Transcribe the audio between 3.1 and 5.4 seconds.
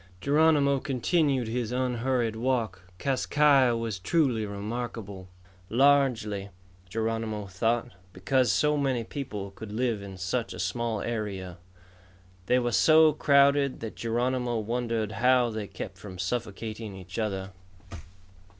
Kai Ya was truly remarkable,